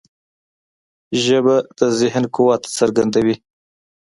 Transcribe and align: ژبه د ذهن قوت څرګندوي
ژبه 1.23 1.55
د 1.77 1.79
ذهن 1.99 2.23
قوت 2.35 2.61
څرګندوي 2.77 3.35